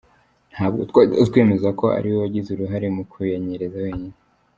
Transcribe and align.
Ntabwo 0.53 0.81
twahita 0.89 1.27
twemeza 1.29 1.69
ko 1.79 1.85
ari 1.97 2.07
we 2.11 2.17
wagize 2.23 2.49
uruhare 2.51 2.87
mu 2.95 3.03
kuyanyereza 3.11 3.77
wenyine. 3.85 4.15